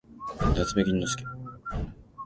[0.57, 1.23] なつめきんのすけ